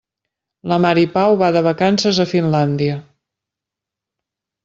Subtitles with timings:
[0.71, 2.95] La Mari Pau va de vacances a Finlàndia.